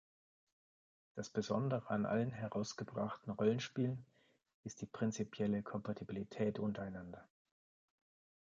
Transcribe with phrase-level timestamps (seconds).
[1.13, 4.03] Das besondere an allen herausgebrachten Rollenspielen
[4.63, 7.29] ist die prinzipielle Kompatibilität untereinander.